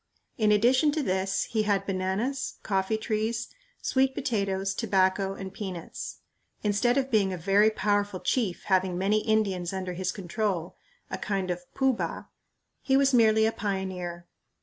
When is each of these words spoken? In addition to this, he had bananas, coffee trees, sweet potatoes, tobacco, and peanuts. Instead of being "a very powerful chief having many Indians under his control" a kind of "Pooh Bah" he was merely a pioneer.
In 0.35 0.51
addition 0.51 0.89
to 0.93 1.03
this, 1.03 1.43
he 1.43 1.61
had 1.61 1.85
bananas, 1.85 2.55
coffee 2.63 2.97
trees, 2.97 3.49
sweet 3.83 4.15
potatoes, 4.15 4.73
tobacco, 4.73 5.35
and 5.35 5.53
peanuts. 5.53 6.21
Instead 6.63 6.97
of 6.97 7.11
being 7.11 7.31
"a 7.31 7.37
very 7.37 7.69
powerful 7.69 8.19
chief 8.19 8.63
having 8.63 8.97
many 8.97 9.19
Indians 9.19 9.71
under 9.73 9.93
his 9.93 10.11
control" 10.11 10.75
a 11.11 11.19
kind 11.19 11.51
of 11.51 11.71
"Pooh 11.75 11.93
Bah" 11.93 12.23
he 12.81 12.97
was 12.97 13.13
merely 13.13 13.45
a 13.45 13.51
pioneer. 13.51 14.25